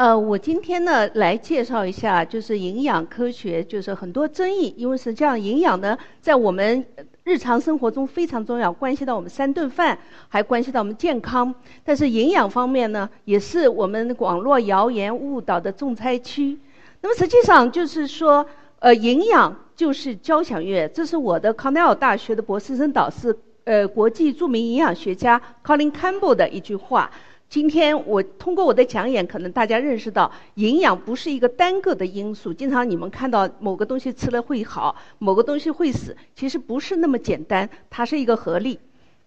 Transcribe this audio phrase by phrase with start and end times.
[0.00, 6.82] 呃，我今天呢来介绍一下，就是营养科学，就是很多争议，因为实际上营养呢在我们
[7.22, 9.98] 日常生活中非常重要，关系到我们三顿饭，
[10.30, 11.54] 还关系到我们健康。
[11.84, 16.58] 但是营养方面呢，也是我们网络谣言误导的重灾区。
[17.02, 18.46] 那么实际上就是说，
[18.78, 27.10] 呃，营养就是交响乐，这是我的康奈尔大学的博士生导师，呃，国际著名营养学家 Colin Campbell 的一句话。
[27.50, 32.54] 今天我通过我的讲演，可能大家认识到，营养不是一个单个的因素。
[32.54, 38.78] 经常你们看到某个东西吃了会好，某个东西会死，其实不是那么简单，它是一个合力。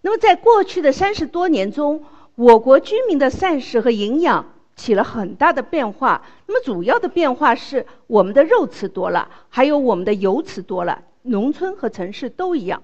[0.00, 2.02] 那么在过去的三十多年中，
[2.36, 6.22] 我国居民的膳食和营养起了很大的变化。
[6.46, 12.82] 那么主要的变化是我们的肉吃多了，还有我们的油吃多了，农村和城市都一样。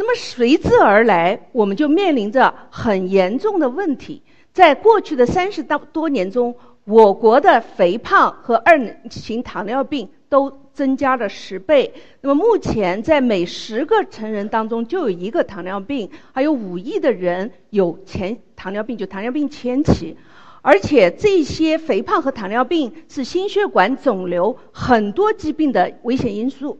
[0.00, 4.22] 那么随之而来，我们就面临着很严重的问题。
[4.52, 6.54] 在过去的三十多多年中，
[6.84, 11.92] 我国的肥胖和二型糖尿病都增加了十倍。
[12.20, 20.16] 那么目前，在每十个成人当中就有一个糖尿病，还有五亿的人有前糖尿病，就糖尿病前期。
[20.62, 26.78] 而且这些肥胖和糖尿病是心血管肿瘤很多疾病的危险因素。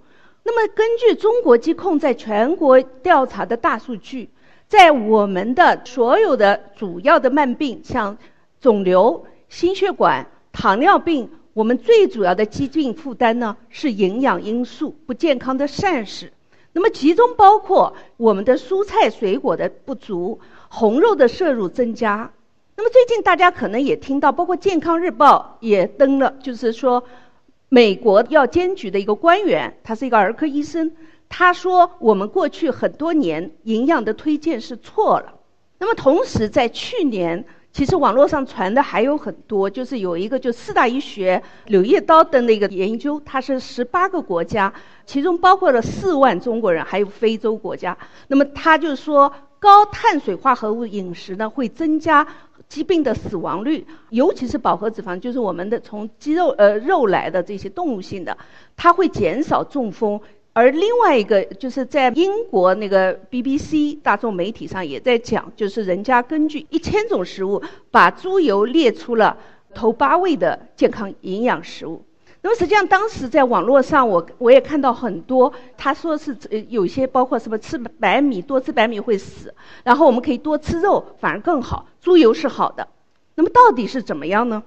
[0.49, 4.31] 那么根据中国疾控在全国调查的大数据。
[4.67, 8.17] 在我们的所有的主要的慢病，像
[8.59, 16.33] 肿瘤、心血管、糖尿病，我们最主要的疾病负担呢是营养因素、不健康的膳食。
[16.73, 20.41] 那么其中包括我们的蔬菜水果的不足，
[20.71, 22.31] 红肉的摄入增加。
[22.75, 27.05] 那么最近大家可能也听到，包括《健康日报》也登了，就是说，
[27.69, 30.91] 美国药监局的一个官员，他是一个儿科医生。
[31.29, 35.35] 他说：“我们过去很多年营养的推荐是错了。
[35.79, 44.73] 那么同时，在去年，其实网络上传的还有很多，就是有一个就四大医学柳叶刀的那个研究，它是十八个国家，
[45.05, 47.95] 其中包括了四万中国人，还有非洲国家。
[48.29, 52.27] 那么他就说，高碳水化合物饮食呢，会增加
[52.69, 58.37] 疾病的死亡率，尤其是饱和脂肪，就是我们的从肌肉呃肉来的这些动物性的，
[58.77, 60.21] 它会减少中风。”
[60.55, 69.37] 而另外一个就是在英国那个 BBC 大众媒体上也在讲，就是人家根据一千种食物，把猪油列出了
[69.73, 72.03] 头八位的健康营养食物。
[72.43, 79.53] 那么实际上当时在网络上，我我也看到很多，他说是呃有些包括什么吃白米多吃白米会死，
[79.83, 82.87] 然后我们可以多吃肉反而更好，猪油是好的。
[83.35, 84.63] 那么到底是怎么样呢？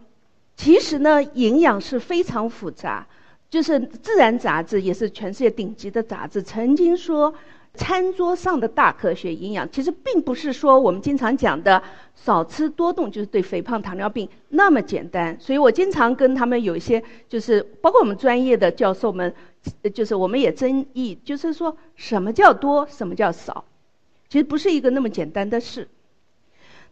[0.58, 3.08] 其实呢，营养是非常复杂。
[3.52, 7.34] 就是《自然》杂志也是全世界顶级的杂志，曾经说，
[7.74, 11.84] 餐桌上的大科学营养，其实并不是说我们经常讲的
[12.16, 15.38] 少吃多动就是对肥胖、糖尿病那么简单。
[15.38, 19.34] 所以我经常跟他们有一些，就是包括我们专业的教授们，
[19.94, 23.66] 就是我们也争议，就是说什么叫多，什么叫少，
[24.30, 25.90] 其实不是一个那么简单的事。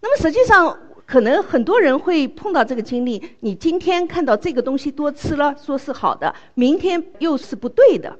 [0.01, 0.77] 那么实际上。
[1.09, 8.15] 可能很多人会碰到这个经历，你今天看到这个东西多吃了，说是好的，明天又是不对的。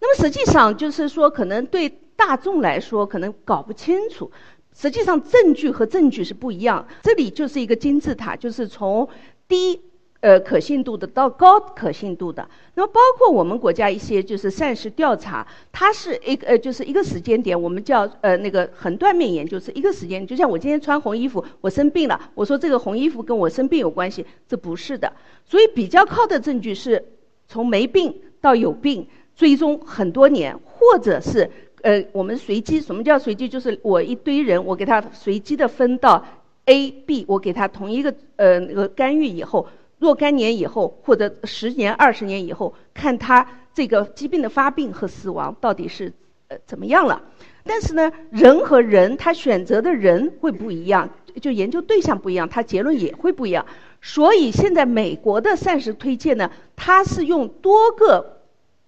[0.00, 4.32] 那么实际上就是说，可能对大众来说可能搞不清楚，
[4.74, 6.88] 实际上证据和证据是不一样。
[7.02, 9.06] 这里就是一个金字塔，就是从
[9.46, 9.78] 低。
[10.22, 25.12] 呃，可信度的到高可信度的，那么包括我们国家一些就是膳食调查，它是一个呃就是一个时间点，我们叫呃那个横断面研究，是一个时间，就像我今天穿红衣服，我生病了，我说这个红衣服跟我生病有关系，这不是的。
[25.44, 27.04] 所以比较靠的证据是
[27.48, 29.04] 从没病到有病，
[29.34, 31.50] 追踪很多年，或者是
[31.82, 33.48] 呃我们随机，什么叫随机？
[33.48, 36.24] 就是我一堆人，我给他随机的分到
[36.66, 39.66] A、B，我给他同一个呃那个干预以后。
[40.02, 46.12] 若干年以后，或者十年、二十年以后，看他这个疾病的发病和死亡到底是
[46.48, 47.22] 呃怎么样了。
[47.62, 51.08] 但是呢，人和人他选择的人会不一样，
[51.40, 53.64] 就研究对象不一样，他结论也会不一样。
[54.00, 58.40] 所以现在美国的膳食推荐呢，它是用多个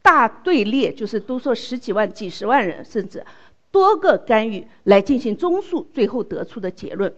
[0.03, 3.25] 大队列，就是都说十几万、几十万人，甚至
[3.71, 7.15] 多个干预来进行综述，最后得出的结论。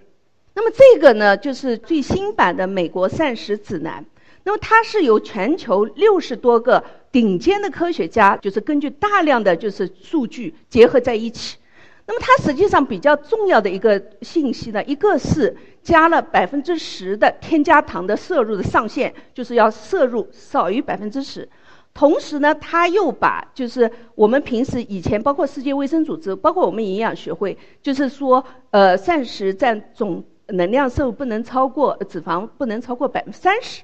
[0.57, 4.03] 那么这个呢，就是最新版的美国膳食指南。
[4.45, 6.83] 那么它是由全球六十多个
[7.13, 11.59] 顶尖的科学家，就是根据大量的就是数据结合在一起。
[12.07, 21.47] 那么它实际上比较重要的一个信息呢，一个是加了百分之十的添加糖的摄入的上限，就是要摄入少于百分之十。
[21.93, 33.83] 同时呢，它又把就是我们平时以前包括世界卫生组织，包括我们营养学会，就是说呃膳食占总能量摄入不能超过脂肪不能超过百分之三十。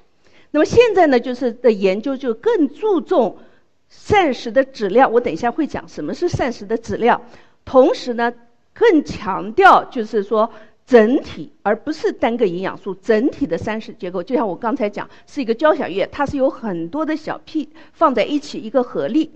[0.51, 3.37] 那么现在呢，就是的研究就更注重
[3.89, 5.11] 膳食的质量。
[5.11, 7.21] 我等一下会讲什么是膳食的质量。
[7.65, 8.31] 同时呢，
[8.73, 10.49] 更强调就是说
[10.85, 14.21] 整体，而不是单个营养素整体的膳食结构。
[14.21, 19.31] 就像我刚才讲，是一个交响乐，它是有很多的小 P 放在一起一个合力。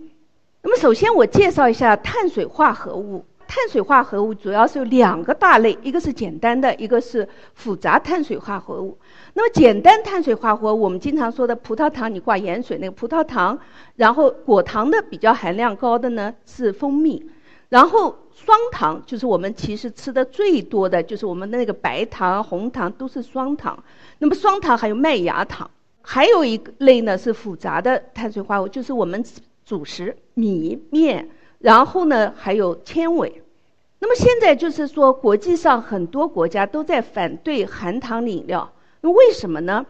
[0.61, 3.25] 那么首先我介绍一下碳水化合物。
[3.47, 8.97] 碳水化合物主要是有两个大类，一个是简单的，一个是复杂碳水化合物。
[9.33, 13.57] 那么简单碳水化合物，我们经常说的葡萄糖，你挂盐水那个葡萄糖，
[13.95, 17.23] 然后果糖的比较含量高的呢是蜂蜜。
[17.69, 23.77] 然后双糖就是我们其实吃的最多的就是我们的那个白糖、红糖都是双糖。
[24.19, 25.69] 那么双糖还有麦芽糖，
[26.01, 29.23] 还有一类呢是复杂的碳水化合物，就是我们
[29.65, 31.27] 主食米面，
[31.59, 33.41] 然后呢还有纤维。
[33.99, 38.71] 那么现在就是说国际上很多国家都在反对含糖饮料，
[39.01, 39.85] 那为什么呢？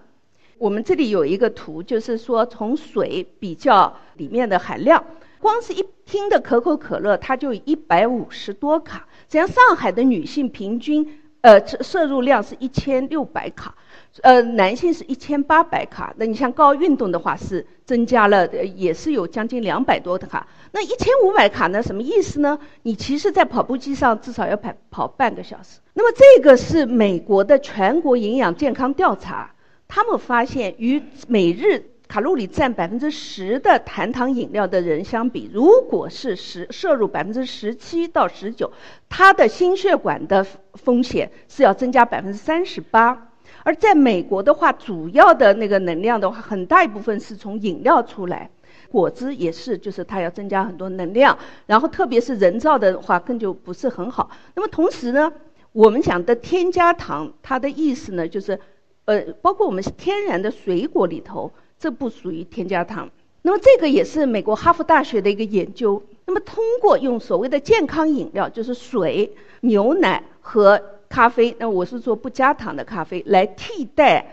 [0.58, 5.04] 我们这里有一个图，就是说从水比较里面的含量。
[5.40, 9.08] 光是一听的可口可乐，它就一百五十多卡。
[9.30, 13.74] 实际上，上海的女性平均呃摄入量是一千六百卡，
[14.22, 16.14] 呃，男性是一千八百卡。
[16.18, 20.46] 那你像高运动的话，是增加了，也是有将近两百多的卡。
[20.74, 21.82] 那一千五百卡呢？
[21.82, 22.60] 什么意思呢？
[22.84, 25.80] 你其实，在跑步机上至少要跑跑半个小时。
[25.94, 29.50] 那么，这个是美国的全国营养健康调查，
[29.88, 31.92] 他们发现与每日。
[32.08, 38.72] 卡路里占百分之十的含糖饮料的人相比，如果是十摄入百分之十七到十九，
[39.10, 40.46] 他的心血管的
[40.76, 43.32] 风险是要增加百分之三十八。
[43.64, 48.50] 而在美国的话，主要的那个能量的话，很大一部分是从饮料出来，
[48.90, 51.38] 果汁也是，就是它要增加很多能量。
[51.66, 54.30] 然后特别是人造的话，更就不是很好。
[54.56, 55.34] 那么同时呢，
[55.74, 58.58] 我们讲的添加糖，它的意思呢，就是
[59.04, 61.52] 呃，包括我们天然的水果里头。
[61.80, 63.10] 这不属于添加糖。
[63.42, 66.04] 那么这个也是美国哈佛大学的一个研究。
[66.26, 74.26] 那么通过用所谓的健康饮料，就是水、牛奶和咖啡，那我是做不加糖的咖啡，来替代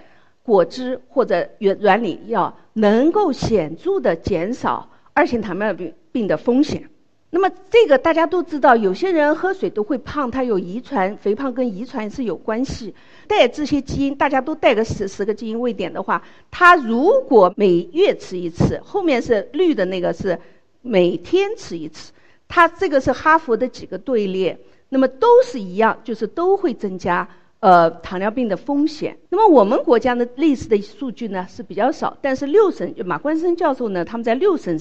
[0.42, 6.88] 果汁或者软软饮料，能够显著的减少二型糖尿病病的风险。
[7.34, 12.94] 那么这个大家都知道，有些人喝水都会胖，他有遗传肥胖跟遗传是有关系。
[13.26, 16.22] 带这些基因，大家都带个十十个基因位点的话，
[16.52, 20.38] 他如果每月吃一次，后面是绿的那个是
[20.80, 22.12] 每天吃一次，
[22.46, 24.56] 他这个是哈佛的几个队列，
[24.90, 27.28] 那么都是一样，就是都会增加
[27.58, 29.18] 呃糖尿病的风险。
[29.30, 34.78] 那么我们国家的类似的数据呢是比较少，但是六省马冠生教授呢，他们在六省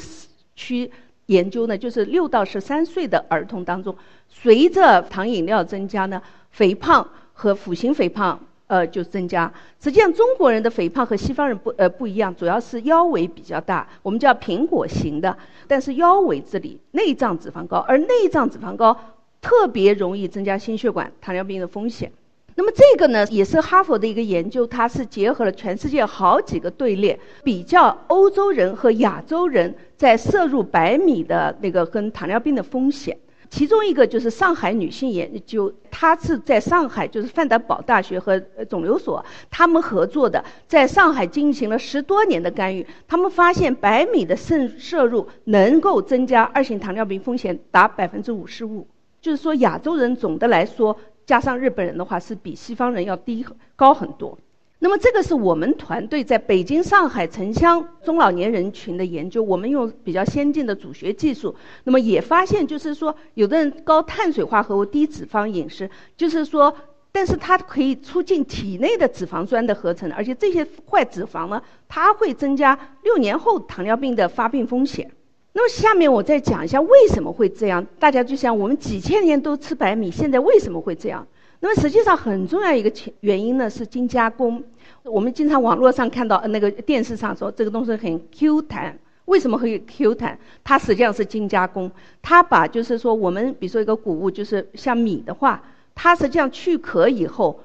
[0.56, 0.92] 区。
[1.28, 3.96] 研究呢，就是六到十三岁的儿童当中，
[4.28, 6.22] 随着糖饮料增加呢，
[6.52, 9.52] 肥胖和腹型肥胖呃就增加。
[9.82, 15.38] 实际上，中国人的肥胖和西方人不呃不一样，主要是腰围比较大，我们叫苹果型的。
[15.68, 18.98] 但是腰围这里内脏脂肪高，而内脏脂肪高
[19.42, 22.12] 特别容易增加心血管糖尿病的风险。
[22.56, 33.18] 那么这个呢，也是哈佛的一个研究，它是结合了全世界好几个队列，比较欧洲人和亚洲人在摄入白米的那个跟糖尿病的风险。
[33.50, 48.86] 其中一个就是上海女性研究，她是在上海，就是范德堡大学和肿瘤所他们合作的，在上海进行了十多年的干预，他们发现白米的摄摄入能够增加二型糖尿病风险达百分之五十五，
[49.22, 50.98] 就是说亚洲人总的来说。
[51.26, 53.46] 加上日本人的话是比西方人要低
[53.78, 54.38] 高很多。
[54.84, 66.76] 那么这个是我们团队在北京、上海城乡中老年人群的研究，我们用比较先进的组学技术，那么也发现就是说，有的人高碳水化合物、低脂肪饮食，就是说，
[67.14, 75.10] 但是它可以促进体内的脂肪酸的合成，而且这些坏脂肪呢，它会增加六年后糖尿病的发病风险。
[75.54, 77.88] 那么下面我再讲一下为什么会这样。
[78.00, 81.26] 大家就想，我们几千年都吃白米，现在为什么会这样？
[81.64, 82.92] 那么实际上很重要一个
[83.22, 84.62] 原因呢是精加工。
[85.04, 90.38] 我们经常网络上看到那个电视上说这个东西很 Q 弹，为什么会 Q 弹？
[90.62, 91.90] 它实际上是精加工。
[92.22, 95.64] 它把就是说我们比如说一个谷物，就是像米的话，
[95.96, 97.62] 它实际上去壳以后，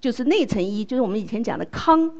[0.00, 2.10] 就是内层衣，就是我们以前讲的糠。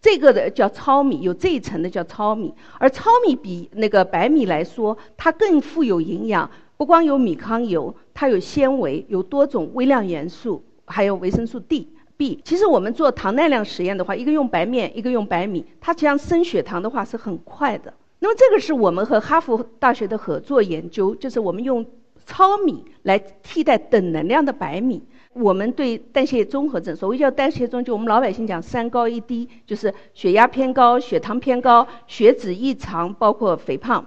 [0.00, 12.40] 这个的叫糙米，有这一层的叫糙米，而糙米比那个白米来说，它更富有营养，不光有米糠油，它有纤维，有多种微量元素，还有维生素 D、B。
[12.44, 17.92] 其实我们做糖耐量实验的话，一个用白面，一个用白米，它这样升血糖的话是很快的。
[18.20, 21.84] 那么这个是我们和哈佛大学的合作研究，就是我们用
[22.24, 25.02] 糙米来替代等能量的白米。
[25.32, 34.06] 我们对代谢综合症，所谓叫代谢综，就我们老百姓讲三高一低，就是血压偏高、血糖偏高、血脂异常，包括肥胖。